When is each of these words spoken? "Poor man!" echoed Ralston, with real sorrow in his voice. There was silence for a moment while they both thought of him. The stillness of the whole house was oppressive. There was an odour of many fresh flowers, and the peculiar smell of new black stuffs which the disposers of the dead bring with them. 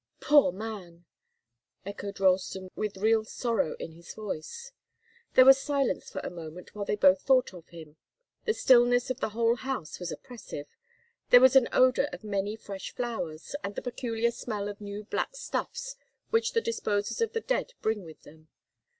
"Poor 0.19 0.51
man!" 0.51 1.05
echoed 1.85 2.19
Ralston, 2.19 2.71
with 2.75 2.97
real 2.97 3.23
sorrow 3.23 3.75
in 3.79 3.91
his 3.91 4.15
voice. 4.15 4.71
There 5.35 5.45
was 5.45 5.61
silence 5.61 6.09
for 6.09 6.21
a 6.21 6.31
moment 6.31 6.73
while 6.73 6.85
they 6.85 6.95
both 6.95 7.21
thought 7.21 7.53
of 7.53 7.67
him. 7.67 7.97
The 8.45 8.55
stillness 8.55 9.11
of 9.11 9.19
the 9.19 9.29
whole 9.29 9.57
house 9.57 9.99
was 9.99 10.11
oppressive. 10.11 10.65
There 11.29 11.39
was 11.39 11.55
an 11.55 11.69
odour 11.71 12.05
of 12.11 12.23
many 12.23 12.55
fresh 12.55 12.95
flowers, 12.95 13.55
and 13.63 13.75
the 13.75 13.81
peculiar 13.83 14.31
smell 14.31 14.67
of 14.67 14.81
new 14.81 15.03
black 15.03 15.35
stuffs 15.35 15.95
which 16.31 16.53
the 16.53 16.61
disposers 16.61 17.21
of 17.21 17.33
the 17.33 17.41
dead 17.41 17.73
bring 17.83 18.03
with 18.03 18.23
them. 18.23 18.47